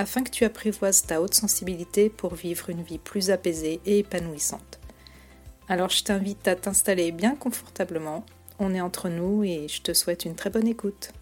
[0.00, 4.80] afin que tu apprivoises ta haute sensibilité pour vivre une vie plus apaisée et épanouissante.
[5.68, 8.24] Alors je t'invite à t'installer bien confortablement,
[8.58, 11.12] on est entre nous et je te souhaite une très bonne écoute.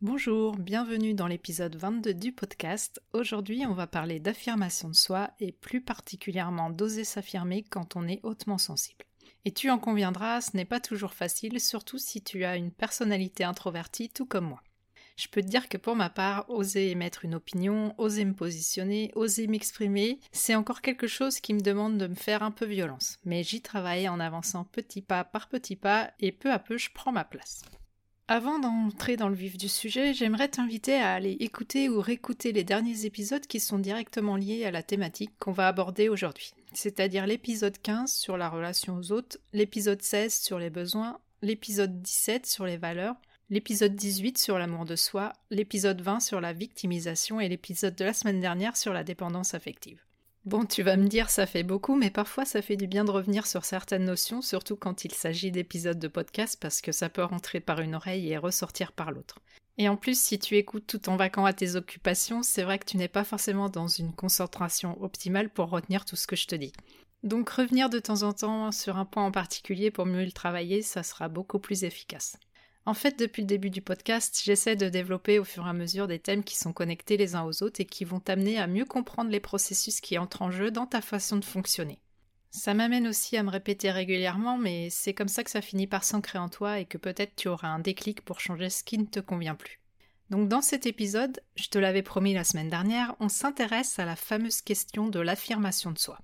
[0.00, 3.02] Bonjour, bienvenue dans l'épisode 22 du podcast.
[3.12, 8.20] Aujourd'hui on va parler d'affirmation de soi et plus particulièrement d'oser s'affirmer quand on est
[8.22, 9.04] hautement sensible.
[9.44, 13.42] Et tu en conviendras, ce n'est pas toujours facile, surtout si tu as une personnalité
[13.42, 14.62] introvertie tout comme moi.
[15.18, 19.10] Je peux te dire que pour ma part, oser émettre une opinion, oser me positionner,
[19.16, 23.18] oser m'exprimer, c'est encore quelque chose qui me demande de me faire un peu violence.
[23.24, 26.90] Mais j'y travaille en avançant petit pas par petit pas et peu à peu je
[26.94, 27.62] prends ma place.
[28.28, 32.62] Avant d'entrer dans le vif du sujet, j'aimerais t'inviter à aller écouter ou réécouter les
[32.62, 36.52] derniers épisodes qui sont directement liés à la thématique qu'on va aborder aujourd'hui.
[36.74, 42.46] C'est-à-dire l'épisode 15 sur la relation aux autres, l'épisode 16 sur les besoins, l'épisode 17
[42.46, 43.16] sur les valeurs,
[43.50, 48.12] l'épisode 18 sur l'amour de soi, l'épisode 20 sur la victimisation et l'épisode de la
[48.12, 50.02] semaine dernière sur la dépendance affective.
[50.44, 53.10] Bon, tu vas me dire ça fait beaucoup, mais parfois ça fait du bien de
[53.10, 57.24] revenir sur certaines notions, surtout quand il s'agit d'épisodes de podcast, parce que ça peut
[57.24, 59.40] rentrer par une oreille et ressortir par l'autre.
[59.78, 62.86] Et en plus, si tu écoutes tout en vaquant à tes occupations, c'est vrai que
[62.86, 66.54] tu n'es pas forcément dans une concentration optimale pour retenir tout ce que je te
[66.54, 66.72] dis.
[67.22, 70.82] Donc revenir de temps en temps sur un point en particulier pour mieux le travailler,
[70.82, 72.36] ça sera beaucoup plus efficace.
[72.86, 76.06] En fait, depuis le début du podcast, j'essaie de développer au fur et à mesure
[76.06, 78.86] des thèmes qui sont connectés les uns aux autres et qui vont t'amener à mieux
[78.86, 81.98] comprendre les processus qui entrent en jeu dans ta façon de fonctionner.
[82.50, 86.02] Ça m'amène aussi à me répéter régulièrement, mais c'est comme ça que ça finit par
[86.02, 89.04] s'ancrer en toi et que peut-être tu auras un déclic pour changer ce qui ne
[89.04, 89.80] te convient plus.
[90.30, 94.16] Donc dans cet épisode, je te l'avais promis la semaine dernière, on s'intéresse à la
[94.16, 96.18] fameuse question de l'affirmation de soi.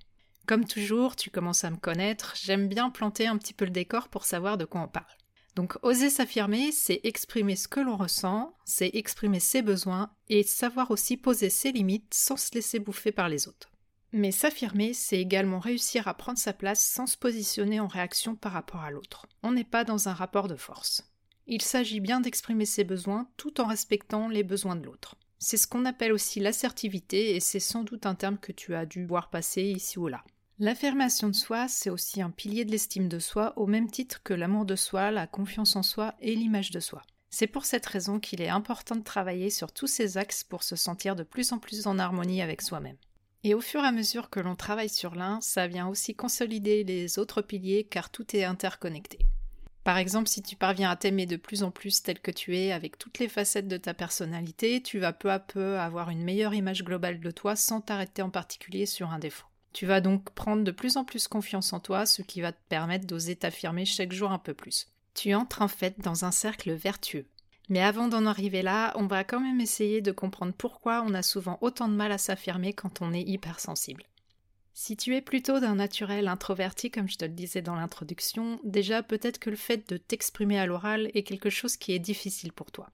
[0.45, 4.09] Comme toujours, tu commences à me connaître, j'aime bien planter un petit peu le décor
[4.09, 5.05] pour savoir de quoi on parle.
[5.55, 10.91] Donc oser s'affirmer, c'est exprimer ce que l'on ressent, c'est exprimer ses besoins et savoir
[10.91, 13.71] aussi poser ses limites sans se laisser bouffer par les autres.
[14.11, 18.51] Mais s'affirmer, c'est également réussir à prendre sa place sans se positionner en réaction par
[18.51, 19.27] rapport à l'autre.
[19.43, 21.03] On n'est pas dans un rapport de force.
[21.47, 25.15] Il s'agit bien d'exprimer ses besoins tout en respectant les besoins de l'autre.
[25.37, 28.85] C'est ce qu'on appelle aussi l'assertivité et c'est sans doute un terme que tu as
[28.85, 30.23] dû voir passer ici ou là.
[30.57, 34.33] L'affirmation de soi, c'est aussi un pilier de l'estime de soi au même titre que
[34.33, 37.01] l'amour de soi, la confiance en soi et l'image de soi.
[37.29, 40.77] C'est pour cette raison qu'il est important de travailler sur tous ces axes pour se
[40.77, 42.95] sentir de plus en plus en harmonie avec soi-même.
[43.43, 46.85] Et au fur et à mesure que l'on travaille sur l'un, ça vient aussi consolider
[46.85, 49.19] les autres piliers car tout est interconnecté.
[49.83, 52.71] Par exemple, si tu parviens à t'aimer de plus en plus tel que tu es,
[52.71, 56.53] avec toutes les facettes de ta personnalité, tu vas peu à peu avoir une meilleure
[56.53, 59.47] image globale de toi sans t'arrêter en particulier sur un défaut.
[59.75, 62.69] Tu vas donc prendre de plus en plus confiance en toi, ce qui va te
[62.69, 64.87] permettre d'oser t'affirmer chaque jour un peu plus.
[65.13, 67.25] Tu entres en fait dans un cercle vertueux.
[67.67, 71.21] Mais avant d'en arriver là, on va quand même essayer de comprendre pourquoi on a
[71.21, 74.05] souvent autant de mal à s'affirmer quand on est hypersensible.
[74.73, 79.03] Si tu es plutôt d'un naturel introverti, comme je te le disais dans l'introduction, déjà
[79.03, 82.71] peut-être que le fait de t'exprimer à l'oral est quelque chose qui est difficile pour
[82.71, 82.89] toi.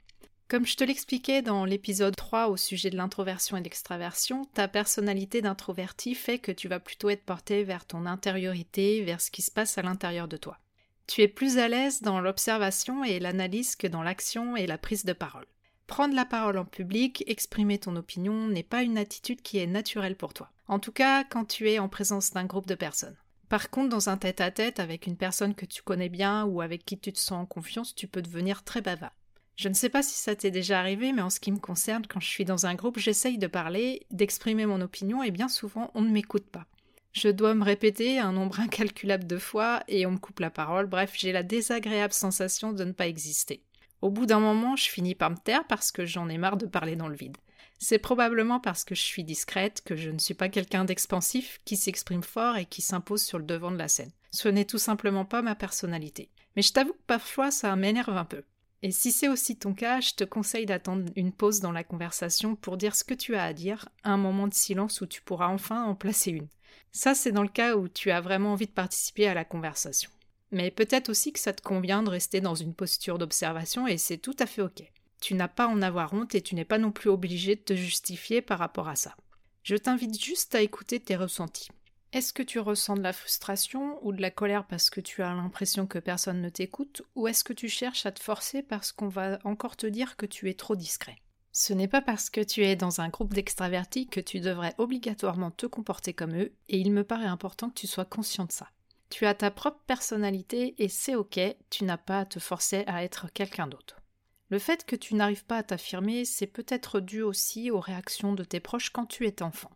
[0.51, 4.67] Comme je te l'expliquais dans l'épisode 3 au sujet de l'introversion et de l'extraversion, ta
[4.67, 9.41] personnalité d'introverti fait que tu vas plutôt être porté vers ton intériorité, vers ce qui
[9.41, 10.59] se passe à l'intérieur de toi.
[11.07, 15.05] Tu es plus à l'aise dans l'observation et l'analyse que dans l'action et la prise
[15.05, 15.45] de parole.
[15.87, 20.17] Prendre la parole en public, exprimer ton opinion n'est pas une attitude qui est naturelle
[20.17, 20.51] pour toi.
[20.67, 23.15] En tout cas, quand tu es en présence d'un groupe de personnes.
[23.47, 26.83] Par contre, dans un tête-à-tête -tête avec une personne que tu connais bien ou avec
[26.83, 29.13] qui tu te sens en confiance, tu peux devenir très bavard.
[29.55, 32.07] Je ne sais pas si ça t'est déjà arrivé, mais en ce qui me concerne,
[32.07, 35.91] quand je suis dans un groupe, j'essaye de parler, d'exprimer mon opinion, et bien souvent
[35.93, 36.65] on ne m'écoute pas.
[37.13, 40.87] Je dois me répéter un nombre incalculable de fois, et on me coupe la parole,
[40.87, 43.63] bref, j'ai la désagréable sensation de ne pas exister.
[44.01, 46.65] Au bout d'un moment, je finis par me taire parce que j'en ai marre de
[46.65, 47.37] parler dans le vide.
[47.77, 51.77] C'est probablement parce que je suis discrète, que je ne suis pas quelqu'un d'expansif, qui
[51.77, 54.11] s'exprime fort et qui s'impose sur le devant de la scène.
[54.31, 56.29] Ce n'est tout simplement pas ma personnalité.
[56.55, 58.43] Mais je t'avoue que parfois ça m'énerve un peu.
[58.83, 62.55] Et si c'est aussi ton cas, je te conseille d'attendre une pause dans la conversation
[62.55, 65.47] pour dire ce que tu as à dire, un moment de silence où tu pourras
[65.47, 66.47] enfin en placer une.
[66.91, 70.09] Ça, c'est dans le cas où tu as vraiment envie de participer à la conversation.
[70.51, 74.17] Mais peut-être aussi que ça te convient de rester dans une posture d'observation et c'est
[74.17, 74.83] tout à fait ok.
[75.21, 77.61] Tu n'as pas à en avoir honte et tu n'es pas non plus obligé de
[77.61, 79.15] te justifier par rapport à ça.
[79.63, 81.69] Je t'invite juste à écouter tes ressentis.
[82.13, 85.33] Est-ce que tu ressens de la frustration ou de la colère parce que tu as
[85.33, 89.07] l'impression que personne ne t'écoute ou est-ce que tu cherches à te forcer parce qu'on
[89.07, 91.15] va encore te dire que tu es trop discret?
[91.53, 95.51] Ce n'est pas parce que tu es dans un groupe d'extravertis que tu devrais obligatoirement
[95.51, 98.67] te comporter comme eux et il me paraît important que tu sois conscient de ça.
[99.09, 103.05] Tu as ta propre personnalité et c'est ok, tu n'as pas à te forcer à
[103.05, 104.01] être quelqu'un d'autre.
[104.49, 108.43] Le fait que tu n'arrives pas à t'affirmer, c'est peut-être dû aussi aux réactions de
[108.43, 109.71] tes proches quand tu étais enfant.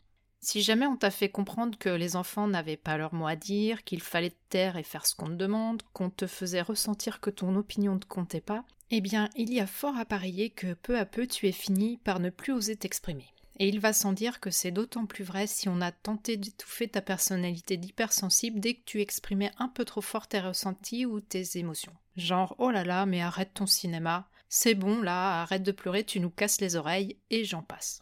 [0.45, 3.83] Si jamais on t'a fait comprendre que les enfants n'avaient pas leur mot à dire,
[3.83, 7.31] qu'il fallait te taire et faire ce qu'on te demande, qu'on te faisait ressentir que
[7.31, 10.99] ton opinion ne comptait pas, eh bien, il y a fort à parier que peu
[10.99, 13.25] à peu tu es fini par ne plus oser t'exprimer.
[13.57, 16.89] Et il va sans dire que c'est d'autant plus vrai si on a tenté d'étouffer
[16.89, 21.57] ta personnalité d'hypersensible dès que tu exprimais un peu trop fort tes ressentis ou tes
[21.57, 21.93] émotions.
[22.17, 26.19] Genre, oh là là, mais arrête ton cinéma, c'est bon là, arrête de pleurer, tu
[26.19, 28.01] nous casses les oreilles, et j'en passe.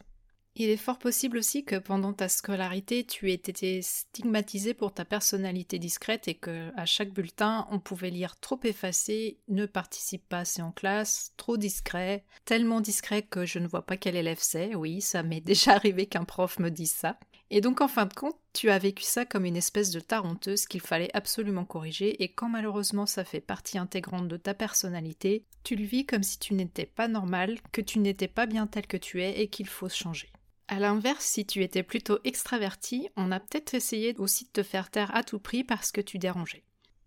[0.56, 5.04] Il est fort possible aussi que pendant ta scolarité, tu aies été stigmatisé pour ta
[5.04, 10.40] personnalité discrète et que à chaque bulletin, on pouvait lire trop effacé, ne participe pas
[10.40, 14.76] assez en classe, trop discret, tellement discret que je ne vois pas quel élève c'est.
[14.76, 17.18] Oui, ça m'est déjà arrivé qu'un prof me dise ça.
[17.50, 20.66] Et donc en fin de compte, tu as vécu ça comme une espèce de tarenteuse
[20.66, 25.74] qu'il fallait absolument corriger et quand malheureusement ça fait partie intégrante de ta personnalité, tu
[25.74, 28.96] le vis comme si tu n'étais pas normal, que tu n'étais pas bien tel que
[28.96, 30.30] tu es et qu'il faut changer.
[30.66, 34.90] À l'inverse, si tu étais plutôt extraverti, on a peut-être essayé aussi de te faire
[34.90, 36.64] taire à tout prix parce que tu dérangeais.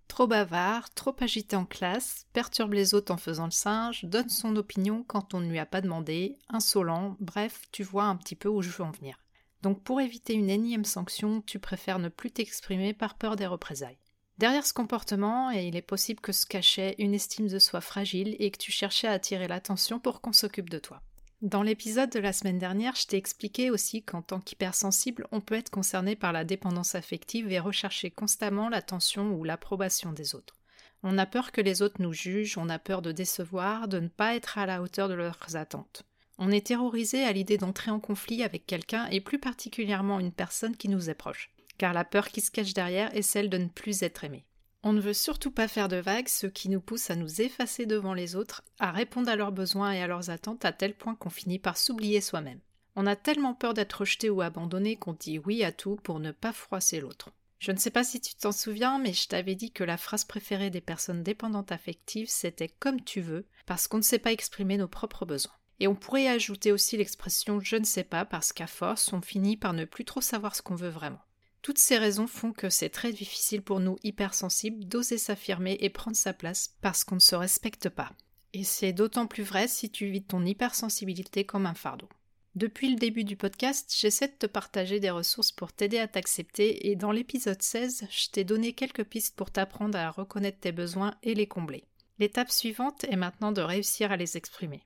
[0.07, 4.55] Trop bavard, trop agité en classe, perturbe les autres en faisant le singe, donne son
[4.55, 8.47] opinion quand on ne lui a pas demandé, insolent, bref, tu vois un petit peu
[8.47, 9.17] où je veux en venir.
[9.63, 13.97] Donc pour éviter une énième sanction, tu préfères ne plus t'exprimer par peur des représailles.
[14.37, 18.51] Derrière ce comportement, il est possible que se cachait une estime de soi fragile et
[18.51, 21.01] que tu cherchais à attirer l'attention pour qu'on s'occupe de toi.
[21.43, 25.53] Dans l'épisode de la semaine dernière, je t'ai expliqué aussi qu'en tant qu'hypersensible, on peut
[25.53, 30.55] être concerné par la dépendance affective et rechercher constamment l'attention ou l'approbation des autres.
[31.03, 34.07] On a peur que les autres nous jugent, on a peur de décevoir, de ne
[34.07, 36.01] pas être à la hauteur de leurs attentes.
[36.39, 40.75] On est terrorisé à l'idée d'entrer en conflit avec quelqu'un et plus particulièrement une personne
[40.75, 43.67] qui nous est proche, car la peur qui se cache derrière est celle de ne
[43.67, 44.47] plus être aimé.
[44.87, 47.85] On ne veut surtout pas faire de vagues, ce qui nous pousse à nous effacer
[47.85, 51.13] devant les autres, à répondre à leurs besoins et à leurs attentes à tel point
[51.13, 52.61] qu'on finit par s'oublier soi-même.
[52.95, 56.31] On a tellement peur d'être rejeté ou abandonné qu'on dit oui à tout pour ne
[56.31, 57.31] pas froisser l'autre.
[57.59, 60.23] Je ne sais pas si tu t'en souviens, mais je t'avais dit que la phrase
[60.23, 64.77] préférée des personnes dépendantes affectives, c'était comme tu veux, parce qu'on ne sait pas exprimer
[64.77, 65.51] nos propres besoins.
[65.81, 69.57] Et on pourrait ajouter aussi l'expression je ne sais pas, parce qu'à force, on finit
[69.57, 71.19] par ne plus trop savoir ce qu'on veut vraiment.
[71.61, 76.15] Toutes ces raisons font que c'est très difficile pour nous hypersensibles d'oser s'affirmer et prendre
[76.15, 78.11] sa place parce qu'on ne se respecte pas.
[78.53, 82.07] Et c'est d'autant plus vrai si tu vis ton hypersensibilité comme un fardeau.
[82.55, 86.89] Depuis le début du podcast, j'essaie de te partager des ressources pour t'aider à t'accepter
[86.89, 91.13] et dans l'épisode 16, je t'ai donné quelques pistes pour t'apprendre à reconnaître tes besoins
[91.21, 91.83] et les combler.
[92.17, 94.81] L'étape suivante est maintenant de réussir à les exprimer.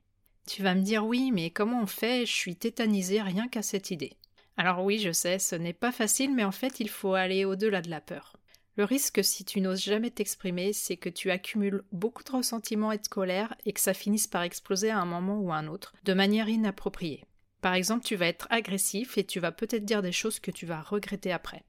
[0.46, 2.26] Tu vas me dire oui, mais comment on fait?
[2.26, 4.18] Je suis tétanisée rien qu'à cette idée.
[4.56, 7.80] Alors oui, je sais, ce n'est pas facile, mais en fait, il faut aller au-delà
[7.80, 8.36] de la peur.
[8.76, 12.98] Le risque, si tu n'oses jamais t'exprimer, c'est que tu accumules beaucoup de ressentiments et
[12.98, 15.92] de colère et que ça finisse par exploser à un moment ou à un autre,
[16.04, 17.24] de manière inappropriée.
[17.60, 20.64] Par exemple, tu vas être agressif et tu vas peut-être dire des choses que tu
[20.64, 21.64] vas regretter après.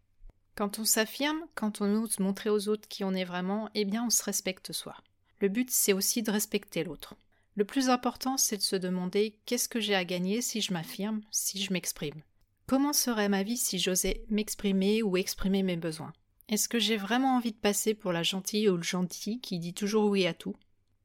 [0.56, 4.06] Quand on s'affirme, quand on ose montrer aux autres qui on est vraiment, eh bien
[4.06, 4.96] on se respecte soi.
[5.40, 7.16] Le but, c'est aussi de respecter l'autre.
[7.56, 11.22] Le plus important, c'est de se demander qu'est-ce que j'ai à gagner si je m'affirme,
[11.32, 12.22] si je m'exprime?
[12.66, 16.14] Comment serait ma vie si j'osais m'exprimer ou exprimer mes besoins?
[16.48, 19.74] Est-ce que j'ai vraiment envie de passer pour la gentille ou le gentil qui dit
[19.74, 20.56] toujours oui à tout?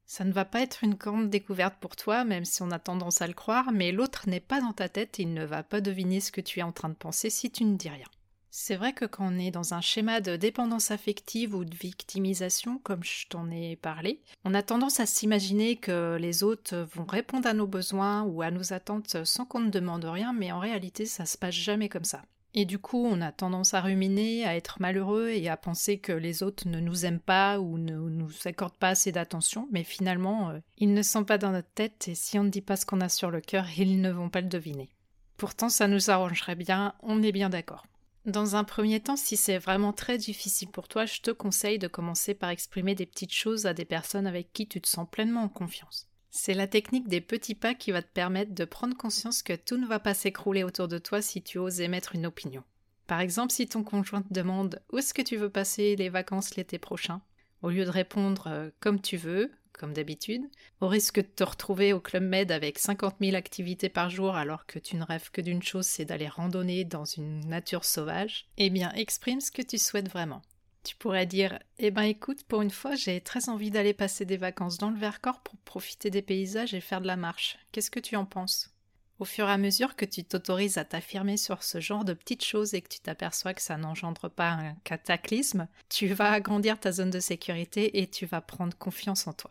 [0.06, 3.22] Ça ne va pas être une grande découverte pour toi, même si on a tendance
[3.22, 5.80] à le croire, mais l'autre n'est pas dans ta tête et il ne va pas
[5.80, 8.06] deviner ce que tu es en train de penser si tu ne dis rien.
[8.50, 12.78] C'est vrai que quand on est dans un schéma de dépendance affective ou de victimisation,
[12.78, 17.46] comme je t'en ai parlé, on a tendance à s'imaginer que les autres vont répondre
[17.46, 21.04] à nos besoins ou à nos attentes sans qu'on ne demande rien, mais en réalité
[21.04, 22.22] ça se passe jamais comme ça.
[22.54, 26.12] Et du coup, on a tendance à ruminer, à être malheureux et à penser que
[26.12, 30.50] les autres ne nous aiment pas ou ne nous accordent pas assez d'attention, mais finalement,
[30.50, 32.86] euh, ils ne sont pas dans notre tête et si on ne dit pas ce
[32.86, 34.88] qu'on a sur le cœur, ils ne vont pas le deviner.
[35.36, 37.84] Pourtant, ça nous arrangerait bien, on est bien d'accord.
[38.28, 41.88] Dans un premier temps, si c'est vraiment très difficile pour toi, je te conseille de
[41.88, 45.44] commencer par exprimer des petites choses à des personnes avec qui tu te sens pleinement
[45.44, 46.08] en confiance.
[46.28, 49.78] C'est la technique des petits pas qui va te permettre de prendre conscience que tout
[49.78, 52.62] ne va pas s'écrouler autour de toi si tu oses émettre une opinion.
[53.06, 56.54] Par exemple, si ton conjoint te demande où est-ce que tu veux passer les vacances
[56.54, 57.22] l'été prochain,
[57.62, 60.42] au lieu de répondre euh, comme tu veux, comme d'habitude,
[60.80, 64.66] au risque de te retrouver au Club Med avec 50 000 activités par jour alors
[64.66, 68.68] que tu ne rêves que d'une chose, c'est d'aller randonner dans une nature sauvage, eh
[68.68, 70.42] bien exprime ce que tu souhaites vraiment.
[70.84, 74.36] Tu pourrais dire Eh ben écoute, pour une fois, j'ai très envie d'aller passer des
[74.36, 77.58] vacances dans le Vercors pour profiter des paysages et faire de la marche.
[77.72, 78.70] Qu'est-ce que tu en penses?
[79.18, 82.44] Au fur et à mesure que tu t'autorises à t'affirmer sur ce genre de petites
[82.44, 86.92] choses et que tu t'aperçois que ça n'engendre pas un cataclysme, tu vas agrandir ta
[86.92, 89.50] zone de sécurité et tu vas prendre confiance en toi.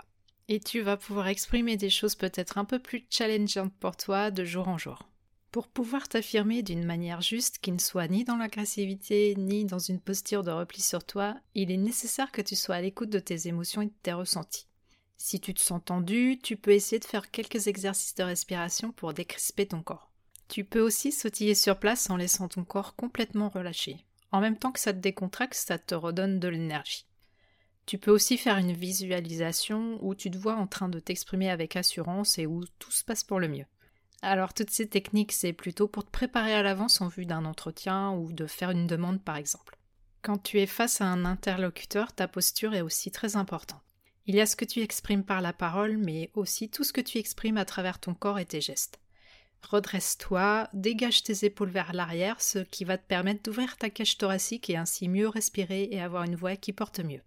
[0.50, 4.46] Et tu vas pouvoir exprimer des choses peut-être un peu plus challengeantes pour toi de
[4.46, 5.04] jour en jour.
[5.52, 10.00] Pour pouvoir t'affirmer d'une manière juste qui ne soit ni dans l'agressivité ni dans une
[10.00, 13.48] posture de repli sur toi, il est nécessaire que tu sois à l'écoute de tes
[13.48, 14.68] émotions et de tes ressentis.
[15.18, 19.14] Si tu te sens tendu, tu peux essayer de faire quelques exercices de respiration pour
[19.14, 20.12] décrisper ton corps.
[20.48, 24.06] Tu peux aussi sautiller sur place en laissant ton corps complètement relâché.
[24.32, 27.07] En même temps que ça te décontracte, ça te redonne de l'énergie.
[27.88, 31.78] Tu peux aussi faire une visualisation où tu te vois en train de t'exprimer avec
[31.78, 33.66] assurance et où tout se passe pour le mieux.
[34.22, 38.12] Alors toutes ces techniques, c'est plutôt pour te préparer à l'avance en vue d'un entretien
[38.12, 39.78] ou de faire une demande par exemple.
[40.22, 43.82] Quand tu es face à un interlocuteur, ta posture est aussi très importante.
[44.26, 47.00] Il y a ce que tu exprimes par la parole, mais aussi tout ce que
[47.00, 49.00] tu exprimes à travers ton corps et tes gestes.
[49.62, 54.70] Redresse-toi, dégage tes épaules vers l'arrière, ce qui va te permettre d'ouvrir ta cage thoracique
[54.70, 57.22] et ainsi mieux respirer et avoir une voix qui porte mieux.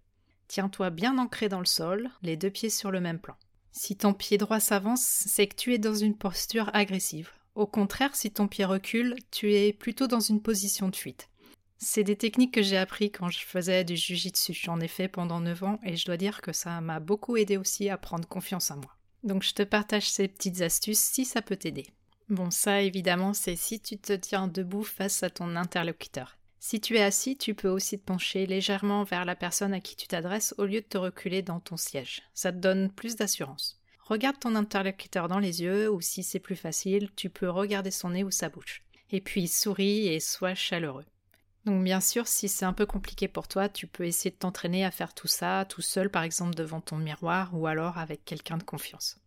[0.51, 3.37] Tiens-toi bien ancré dans le sol, les deux pieds sur le même plan.
[3.71, 7.29] Si ton pied droit s'avance, c'est que tu es dans une posture agressive.
[7.55, 11.29] Au contraire, si ton pied recule, tu es plutôt dans une position de fuite.
[11.77, 14.51] C'est des techniques que j'ai appris quand je faisais du jujitsu.
[14.51, 17.55] J'en ai fait pendant 9 ans et je dois dire que ça m'a beaucoup aidé
[17.55, 18.97] aussi à prendre confiance en moi.
[19.23, 21.87] Donc je te partage ces petites astuces si ça peut t'aider.
[22.27, 26.35] Bon, ça évidemment, c'est si tu te tiens debout face à ton interlocuteur.
[26.63, 29.95] Si tu es assis, tu peux aussi te pencher légèrement vers la personne à qui
[29.95, 32.21] tu t'adresses au lieu de te reculer dans ton siège.
[32.35, 33.81] Ça te donne plus d'assurance.
[34.05, 38.11] Regarde ton interlocuteur dans les yeux ou si c'est plus facile, tu peux regarder son
[38.11, 38.83] nez ou sa bouche.
[39.09, 41.05] Et puis souris et sois chaleureux.
[41.65, 44.85] Donc bien sûr, si c'est un peu compliqué pour toi, tu peux essayer de t'entraîner
[44.85, 48.57] à faire tout ça tout seul par exemple devant ton miroir ou alors avec quelqu'un
[48.57, 49.17] de confiance.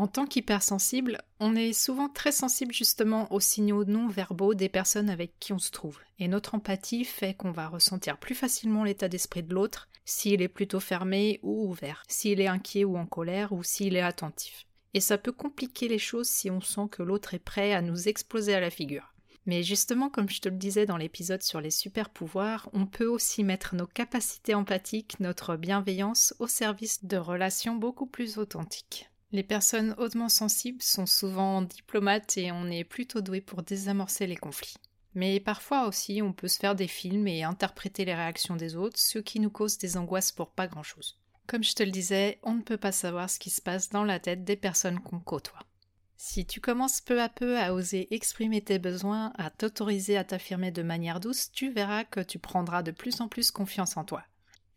[0.00, 5.10] En tant qu'hypersensible, on est souvent très sensible justement aux signaux non verbaux des personnes
[5.10, 9.10] avec qui on se trouve, et notre empathie fait qu'on va ressentir plus facilement l'état
[9.10, 13.52] d'esprit de l'autre s'il est plutôt fermé ou ouvert, s'il est inquiet ou en colère,
[13.52, 14.66] ou s'il est attentif.
[14.94, 18.08] Et ça peut compliquer les choses si on sent que l'autre est prêt à nous
[18.08, 19.12] exploser à la figure.
[19.44, 23.04] Mais justement, comme je te le disais dans l'épisode sur les super pouvoirs, on peut
[23.06, 29.10] aussi mettre nos capacités empathiques, notre bienveillance au service de relations beaucoup plus authentiques.
[29.32, 34.36] Les personnes hautement sensibles sont souvent diplomates et on est plutôt doué pour désamorcer les
[34.36, 34.74] conflits.
[35.14, 38.98] Mais parfois aussi, on peut se faire des films et interpréter les réactions des autres,
[38.98, 41.20] ce qui nous cause des angoisses pour pas grand-chose.
[41.46, 44.04] Comme je te le disais, on ne peut pas savoir ce qui se passe dans
[44.04, 45.66] la tête des personnes qu'on côtoie.
[46.16, 50.70] Si tu commences peu à peu à oser exprimer tes besoins, à t'autoriser à t'affirmer
[50.70, 54.22] de manière douce, tu verras que tu prendras de plus en plus confiance en toi.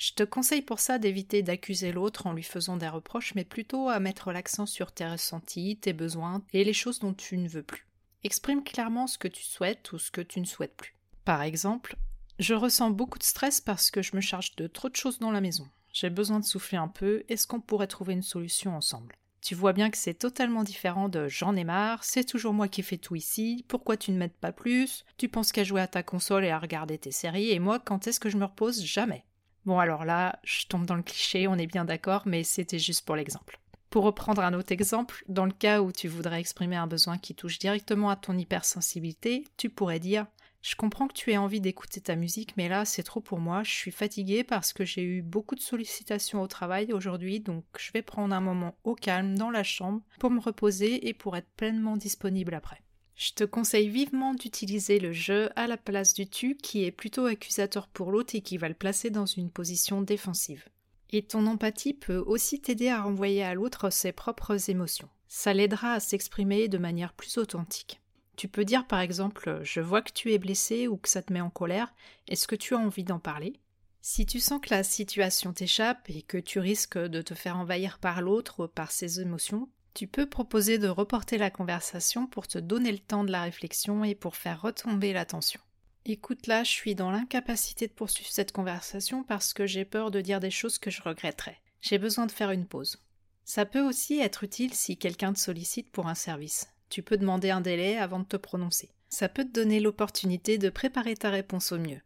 [0.03, 3.87] Je te conseille pour ça d'éviter d'accuser l'autre en lui faisant des reproches, mais plutôt
[3.87, 7.63] à mettre l'accent sur tes ressentis, tes besoins et les choses dont tu ne veux
[7.63, 7.87] plus.
[8.25, 10.93] Exprime clairement ce que tu souhaites ou ce que tu ne souhaites plus.
[11.23, 11.95] Par exemple,
[12.37, 15.31] je ressens beaucoup de stress parce que je me charge de trop de choses dans
[15.31, 15.69] la maison.
[15.93, 19.15] J'ai besoin de souffler un peu, est-ce qu'on pourrait trouver une solution ensemble?
[19.39, 22.83] Tu vois bien que c'est totalement différent de j'en ai marre, c'est toujours moi qui
[22.83, 25.05] fais tout ici, pourquoi tu ne m'aides pas plus?
[25.15, 28.05] Tu penses qu'à jouer à ta console et à regarder tes séries, et moi, quand
[28.05, 28.83] est-ce que je me repose?
[28.83, 29.23] Jamais.
[29.65, 33.05] Bon alors là, je tombe dans le cliché, on est bien d'accord, mais c'était juste
[33.05, 33.59] pour l'exemple.
[33.89, 37.33] Pour reprendre un autre exemple, dans le cas où tu voudrais exprimer un besoin qui
[37.33, 40.25] touche directement à ton hypersensibilité, tu pourrais dire
[40.61, 43.63] Je comprends que tu aies envie d'écouter ta musique, mais là c'est trop pour moi,
[43.63, 47.91] je suis fatiguée parce que j'ai eu beaucoup de sollicitations au travail aujourd'hui, donc je
[47.93, 51.49] vais prendre un moment au calme dans la chambre pour me reposer et pour être
[51.55, 52.81] pleinement disponible après.
[53.15, 57.25] Je te conseille vivement d'utiliser le je à la place du tu qui est plutôt
[57.25, 60.67] accusateur pour l'autre et qui va le placer dans une position défensive.
[61.11, 65.09] Et ton empathie peut aussi t'aider à renvoyer à l'autre ses propres émotions.
[65.27, 68.01] Ça l'aidera à s'exprimer de manière plus authentique.
[68.35, 71.31] Tu peux dire par exemple Je vois que tu es blessé ou que ça te
[71.31, 71.93] met en colère,
[72.27, 73.53] est-ce que tu as envie d'en parler?
[74.01, 77.99] Si tu sens que la situation t'échappe et que tu risques de te faire envahir
[77.99, 82.91] par l'autre par ses émotions, tu peux proposer de reporter la conversation pour te donner
[82.91, 85.59] le temps de la réflexion et pour faire retomber l'attention.
[86.05, 90.19] Écoute là, je suis dans l'incapacité de poursuivre cette conversation parce que j'ai peur de
[90.19, 91.61] dire des choses que je regretterais.
[91.81, 92.97] J'ai besoin de faire une pause.
[93.45, 96.67] Ça peut aussi être utile si quelqu'un te sollicite pour un service.
[96.89, 98.89] Tu peux demander un délai avant de te prononcer.
[99.09, 102.01] Ça peut te donner l'opportunité de préparer ta réponse au mieux.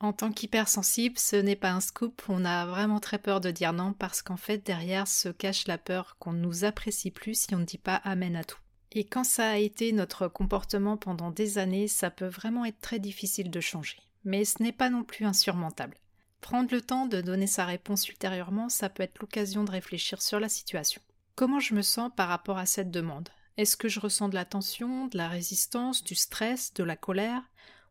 [0.00, 3.72] En tant qu'hypersensible, ce n'est pas un scoop, on a vraiment très peur de dire
[3.72, 7.54] non parce qu'en fait derrière se cache la peur qu'on ne nous apprécie plus si
[7.54, 8.60] on ne dit pas amen à tout.
[8.92, 13.00] Et quand ça a été notre comportement pendant des années, ça peut vraiment être très
[13.00, 13.98] difficile de changer.
[14.24, 15.98] Mais ce n'est pas non plus insurmontable.
[16.40, 20.38] Prendre le temps de donner sa réponse ultérieurement, ça peut être l'occasion de réfléchir sur
[20.38, 21.02] la situation.
[21.34, 23.28] Comment je me sens par rapport à cette demande?
[23.56, 27.42] Est-ce que je ressens de la tension, de la résistance, du stress, de la colère?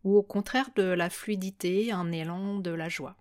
[0.07, 3.17] Ou au contraire de la fluidité, un élan, de la joie.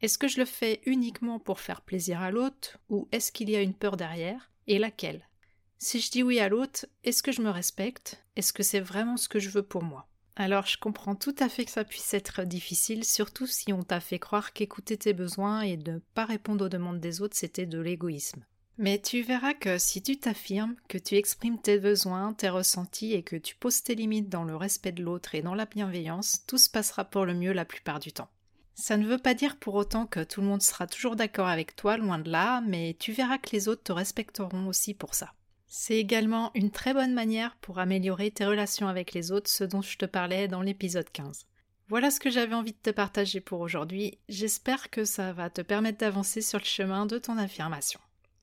[0.00, 3.56] Est-ce que je le fais uniquement pour faire plaisir à l'autre ou est-ce qu'il y
[3.56, 5.28] a une peur derrière et laquelle?
[5.76, 8.24] Si je dis oui à l'autre, est-ce que je me respecte?
[8.36, 10.08] Est-ce que c'est vraiment ce que je veux pour moi?
[10.34, 14.00] Alors je comprends tout à fait que ça puisse être difficile, surtout si on t'a
[14.00, 17.80] fait croire qu'écouter tes besoins et ne pas répondre aux demandes des autres c'était de
[17.80, 18.46] l'égoïsme.
[18.82, 23.22] Mais tu verras que si tu t'affirmes, que tu exprimes tes besoins, tes ressentis et
[23.22, 26.56] que tu poses tes limites dans le respect de l'autre et dans la bienveillance, tout
[26.56, 28.30] se passera pour le mieux la plupart du temps.
[28.74, 31.76] Ça ne veut pas dire pour autant que tout le monde sera toujours d'accord avec
[31.76, 35.34] toi, loin de là, mais tu verras que les autres te respecteront aussi pour ça.
[35.66, 39.82] C'est également une très bonne manière pour améliorer tes relations avec les autres, ce dont
[39.82, 41.44] je te parlais dans l'épisode 15.
[41.88, 44.16] Voilà ce que j'avais envie de te partager pour aujourd'hui.
[44.30, 48.00] J'espère que ça va te permettre d'avancer sur le chemin de ton affirmation.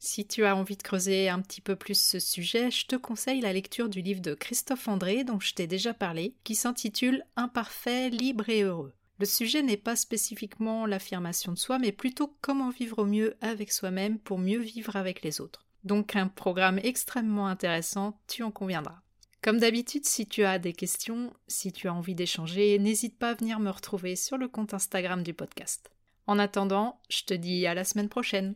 [0.09, 3.41] Si tu as envie de creuser un petit peu plus ce sujet, je te conseille
[3.41, 8.09] la lecture du livre de Christophe André dont je t'ai déjà parlé, qui s'intitule Imparfait,
[8.09, 8.93] libre et heureux.
[9.19, 13.69] Le sujet n'est pas spécifiquement l'affirmation de soi, mais plutôt comment vivre au mieux avec
[13.69, 15.65] soi-même pour mieux vivre avec les autres.
[15.83, 19.01] Donc un programme extrêmement intéressant, tu en conviendras.
[19.41, 23.35] Comme d'habitude, si tu as des questions, si tu as envie d'échanger, n'hésite pas à
[23.35, 25.91] venir me retrouver sur le compte Instagram du podcast.
[26.27, 28.55] En attendant, je te dis à la semaine prochaine.